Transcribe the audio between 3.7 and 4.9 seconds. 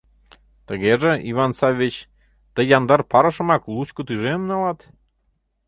лучко тӱжемым налат?